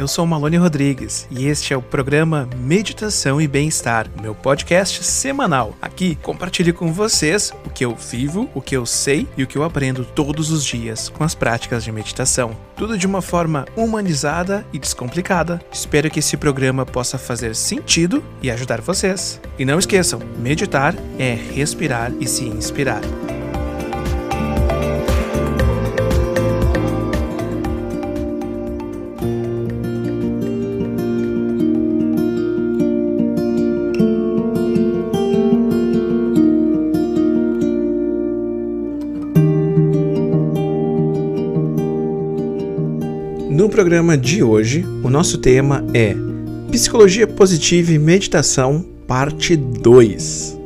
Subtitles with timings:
[0.00, 5.76] Eu sou Malone Rodrigues e este é o programa Meditação e Bem-Estar, meu podcast semanal.
[5.82, 9.58] Aqui compartilho com vocês o que eu vivo, o que eu sei e o que
[9.58, 12.56] eu aprendo todos os dias com as práticas de meditação.
[12.78, 15.60] Tudo de uma forma humanizada e descomplicada.
[15.70, 19.38] Espero que esse programa possa fazer sentido e ajudar vocês.
[19.58, 23.02] E não esqueçam, meditar é respirar e se inspirar.
[43.70, 46.14] Programa de hoje, o nosso tema é
[46.72, 50.58] Psicologia Positiva e Meditação, parte 2.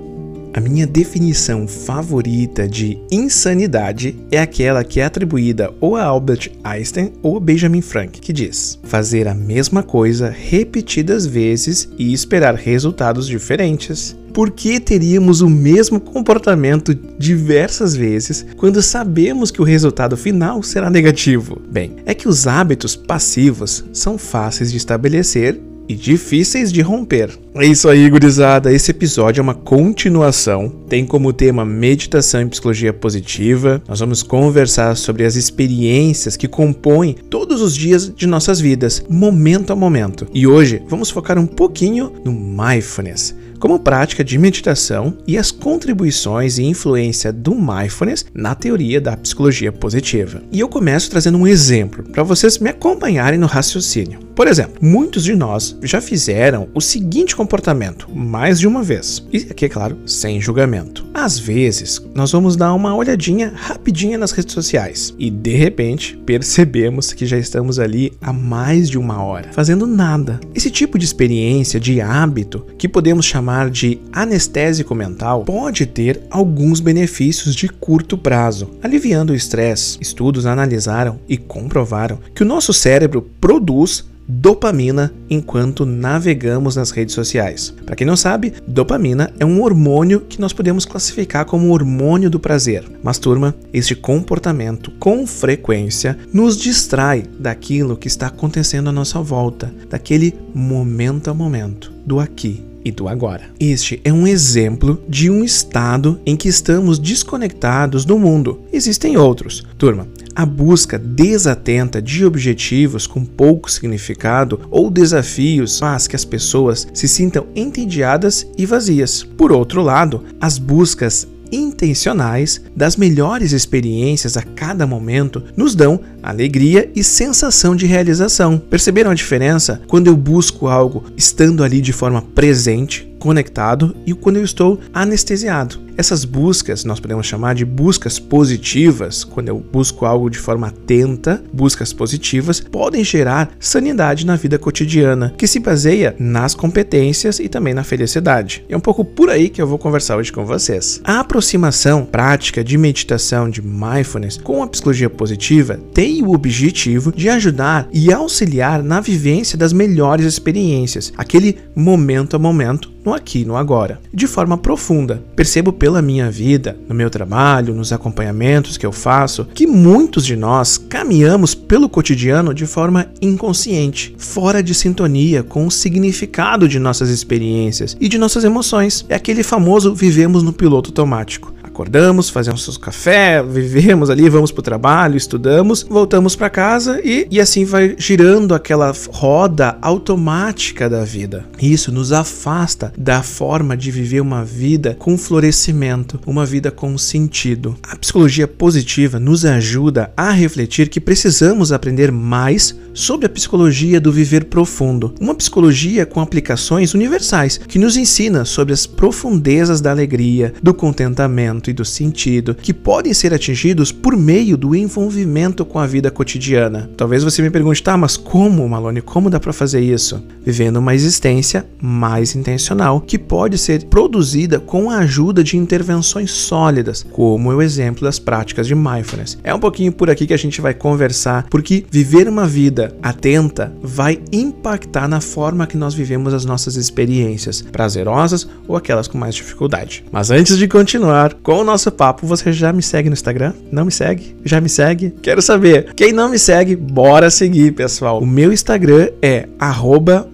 [0.54, 7.12] A minha definição favorita de insanidade é aquela que é atribuída ou a Albert Einstein
[7.22, 13.26] ou a Benjamin Frank, que diz: fazer a mesma coisa repetidas vezes e esperar resultados
[13.26, 14.16] diferentes.
[14.34, 20.90] Por que teríamos o mesmo comportamento diversas vezes quando sabemos que o resultado final será
[20.90, 21.62] negativo?
[21.70, 27.30] Bem, é que os hábitos passivos são fáceis de estabelecer e difíceis de romper.
[27.54, 28.72] É isso aí, gurizada.
[28.72, 30.68] Esse episódio é uma continuação.
[30.88, 33.80] Tem como tema meditação e psicologia positiva.
[33.86, 39.72] Nós vamos conversar sobre as experiências que compõem todos os dias de nossas vidas, momento
[39.72, 40.26] a momento.
[40.34, 46.58] E hoje vamos focar um pouquinho no mindfulness como prática de meditação e as contribuições
[46.58, 50.42] e influência do mindfulness na teoria da psicologia positiva.
[50.52, 54.23] E eu começo trazendo um exemplo para vocês me acompanharem no raciocínio.
[54.34, 59.24] Por exemplo, muitos de nós já fizeram o seguinte comportamento mais de uma vez.
[59.32, 61.06] E aqui, é claro, sem julgamento.
[61.14, 67.12] Às vezes, nós vamos dar uma olhadinha rapidinha nas redes sociais e de repente percebemos
[67.12, 70.40] que já estamos ali há mais de uma hora, fazendo nada.
[70.52, 76.80] Esse tipo de experiência, de hábito, que podemos chamar de anestésico mental, pode ter alguns
[76.80, 79.96] benefícios de curto prazo, aliviando o estresse.
[80.00, 87.74] Estudos analisaram e comprovaram que o nosso cérebro produz dopamina enquanto navegamos nas redes sociais.
[87.84, 92.40] Para quem não sabe, dopamina é um hormônio que nós podemos classificar como hormônio do
[92.40, 92.84] prazer.
[93.02, 99.72] Mas turma, este comportamento com frequência nos distrai daquilo que está acontecendo à nossa volta,
[99.88, 103.44] daquele momento a momento, do aqui e do agora.
[103.58, 108.60] Este é um exemplo de um estado em que estamos desconectados do mundo.
[108.72, 109.64] Existem outros.
[109.78, 116.88] Turma, a busca desatenta de objetivos com pouco significado ou desafios faz que as pessoas
[116.92, 119.22] se sintam entediadas e vazias.
[119.22, 126.90] Por outro lado, as buscas intencionais das melhores experiências a cada momento nos dão alegria
[126.94, 128.58] e sensação de realização.
[128.58, 134.36] Perceberam a diferença quando eu busco algo estando ali de forma presente, conectado e quando
[134.36, 135.82] eu estou anestesiado?
[135.96, 141.42] Essas buscas nós podemos chamar de buscas positivas, quando eu busco algo de forma atenta,
[141.52, 147.72] buscas positivas podem gerar sanidade na vida cotidiana, que se baseia nas competências e também
[147.72, 148.64] na felicidade.
[148.68, 151.00] É um pouco por aí que eu vou conversar hoje com vocês.
[151.04, 157.28] A aproximação prática de meditação de mindfulness com a psicologia positiva tem o objetivo de
[157.28, 163.56] ajudar e auxiliar na vivência das melhores experiências, aquele momento a momento no aqui no
[163.56, 165.22] agora, de forma profunda.
[165.36, 170.36] Percebo pela minha vida, no meu trabalho, nos acompanhamentos que eu faço, que muitos de
[170.36, 177.08] nós caminhamos pelo cotidiano de forma inconsciente, fora de sintonia com o significado de nossas
[177.08, 179.04] experiências e de nossas emoções.
[179.08, 181.53] É aquele famoso vivemos no piloto automático.
[181.74, 187.26] Acordamos, fazemos nosso café, vivemos ali, vamos para o trabalho, estudamos, voltamos para casa e,
[187.28, 191.44] e assim vai girando aquela roda automática da vida.
[191.60, 197.76] Isso nos afasta da forma de viver uma vida com florescimento, uma vida com sentido.
[197.82, 204.12] A psicologia positiva nos ajuda a refletir que precisamos aprender mais sobre a psicologia do
[204.12, 210.54] viver profundo, uma psicologia com aplicações universais que nos ensina sobre as profundezas da alegria,
[210.62, 215.86] do contentamento e do sentido que podem ser atingidos por meio do envolvimento com a
[215.86, 216.88] vida cotidiana.
[216.96, 220.22] Talvez você me pergunte, tá, mas como, Malone, como dá para fazer isso?
[220.44, 227.04] Vivendo uma existência mais intencional que pode ser produzida com a ajuda de intervenções sólidas,
[227.10, 229.38] como é o exemplo das práticas de mindfulness.
[229.42, 233.72] É um pouquinho por aqui que a gente vai conversar, porque viver uma vida atenta
[233.82, 239.34] vai impactar na forma que nós vivemos as nossas experiências, prazerosas ou aquelas com mais
[239.34, 240.04] dificuldade.
[240.10, 243.52] Mas antes de continuar com o nosso papo, você já me segue no Instagram?
[243.70, 244.36] Não me segue?
[244.44, 245.14] Já me segue?
[245.22, 245.92] Quero saber.
[245.94, 248.20] Quem não me segue, bora seguir, pessoal.
[248.20, 249.48] O meu Instagram é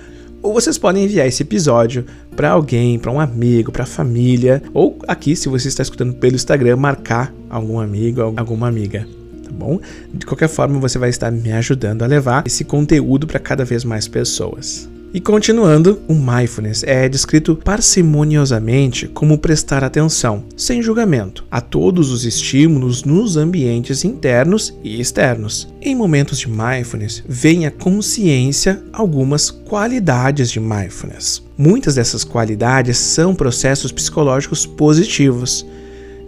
[0.41, 2.07] ou vocês podem enviar esse episódio
[2.37, 6.37] para alguém, para um amigo, para a família, ou aqui, se você está escutando pelo
[6.37, 9.05] Instagram, marcar algum amigo, alguma amiga
[9.53, 9.81] bom?
[10.13, 13.85] De qualquer forma, você vai estar me ajudando a levar esse conteúdo para cada vez
[13.85, 14.89] mais pessoas.
[15.17, 22.27] E continuando, o mindfulness é descrito parcimoniosamente como prestar atenção, sem julgamento, a todos os
[22.27, 25.73] estímulos nos ambientes internos e externos.
[25.81, 31.43] Em momentos de mindfulness, vem a consciência algumas qualidades de mindfulness.
[31.57, 35.65] Muitas dessas qualidades são processos psicológicos positivos,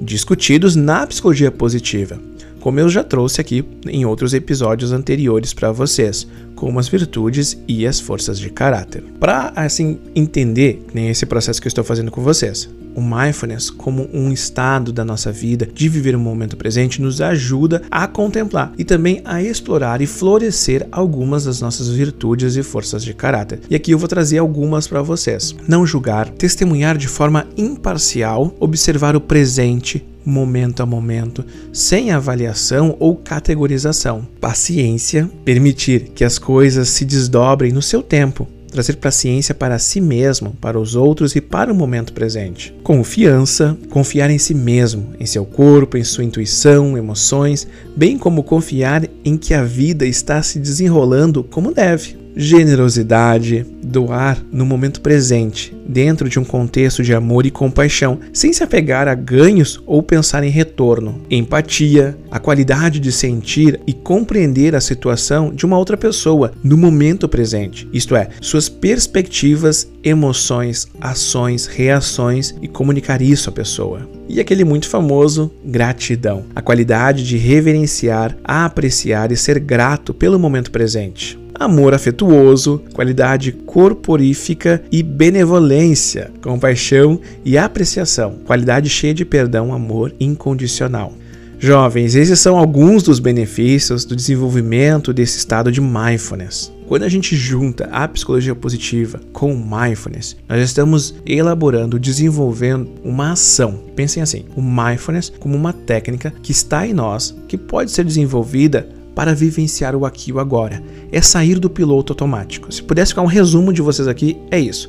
[0.01, 2.19] discutidos na psicologia positiva
[2.61, 7.87] como eu já trouxe aqui em outros episódios anteriores para vocês, como as virtudes e
[7.87, 9.05] as forças de caráter.
[9.21, 14.09] Para assim entender nem esse processo que eu estou fazendo com vocês, o mindfulness como
[14.13, 18.85] um estado da nossa vida de viver o momento presente nos ajuda a contemplar e
[18.85, 23.61] também a explorar e florescer algumas das nossas virtudes e forças de caráter.
[23.71, 25.55] E aqui eu vou trazer algumas para vocês.
[25.69, 33.17] Não julgar, testemunhar de forma imparcial, observar o presente, momento a momento, sem avaliação ou
[33.17, 34.27] categorização.
[34.41, 40.53] Paciência, permitir que as coisas se desdobrem no seu tempo, trazer paciência para si mesmo,
[40.61, 42.75] para os outros e para o momento presente.
[42.83, 47.67] Confiança, confiar em si mesmo, em seu corpo, em sua intuição, emoções,
[47.97, 52.17] bem como confiar em que a vida está se desenrolando como deve.
[52.39, 58.63] Generosidade, doar no momento presente, dentro de um contexto de amor e compaixão, sem se
[58.63, 61.21] apegar a ganhos ou pensar em retorno.
[61.29, 67.29] Empatia, a qualidade de sentir e compreender a situação de uma outra pessoa no momento
[67.29, 74.09] presente, isto é, suas perspectivas, emoções, ações, reações e comunicar isso à pessoa.
[74.29, 80.71] E aquele muito famoso gratidão, a qualidade de reverenciar, apreciar e ser grato pelo momento
[80.71, 90.15] presente amor afetuoso, qualidade corporífica e benevolência, compaixão e apreciação, qualidade cheia de perdão, amor
[90.21, 91.13] incondicional.
[91.61, 96.73] Jovens, esses são alguns dos benefícios do desenvolvimento desse estado de mindfulness.
[96.87, 103.81] Quando a gente junta a psicologia positiva com mindfulness, nós estamos elaborando, desenvolvendo uma ação.
[103.97, 108.89] Pensem assim: o mindfulness como uma técnica que está em nós, que pode ser desenvolvida
[109.19, 110.81] para vivenciar o aqui e o agora.
[111.11, 112.73] É sair do piloto automático.
[112.73, 114.89] Se pudesse ficar um resumo de vocês aqui, é isso.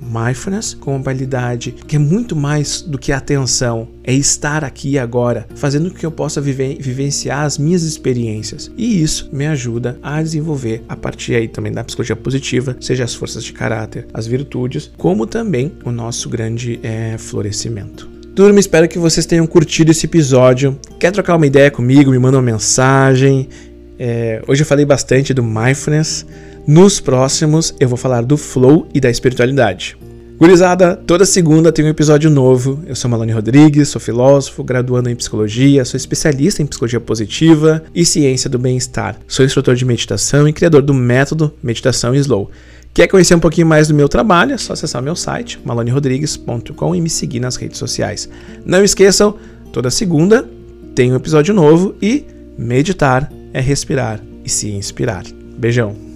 [0.00, 5.46] Mindfulness com habilidade que é muito mais do que atenção, é estar aqui e agora,
[5.54, 8.72] fazendo com que eu possa vivenciar as minhas experiências.
[8.76, 13.14] E isso me ajuda a desenvolver, a partir aí também da psicologia positiva, seja as
[13.14, 18.19] forças de caráter, as virtudes, como também o nosso grande é, florescimento.
[18.34, 20.78] Turma, espero que vocês tenham curtido esse episódio.
[21.00, 22.12] Quer trocar uma ideia comigo?
[22.12, 23.48] Me manda uma mensagem.
[23.98, 26.24] É, hoje eu falei bastante do mindfulness.
[26.66, 29.96] Nos próximos eu vou falar do flow e da espiritualidade.
[30.38, 32.82] Gurizada, toda segunda tem um episódio novo.
[32.86, 38.06] Eu sou Malone Rodrigues, sou filósofo, graduando em psicologia, sou especialista em psicologia positiva e
[38.06, 39.18] ciência do bem-estar.
[39.26, 42.50] Sou instrutor de meditação e criador do método Meditação Slow.
[42.92, 44.52] Quer conhecer um pouquinho mais do meu trabalho?
[44.52, 48.28] É só acessar meu site, malonerodrigues.com e me seguir nas redes sociais.
[48.64, 49.36] Não esqueçam,
[49.72, 50.48] toda segunda
[50.94, 52.26] tem um episódio novo e
[52.58, 55.24] meditar é respirar e se inspirar.
[55.56, 56.09] Beijão!